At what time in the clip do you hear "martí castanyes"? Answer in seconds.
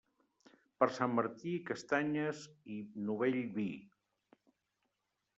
1.17-2.41